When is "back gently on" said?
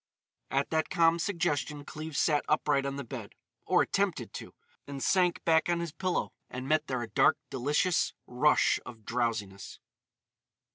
5.45-5.79